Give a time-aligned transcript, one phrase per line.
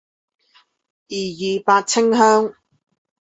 [1.09, 2.55] 二二八清鄉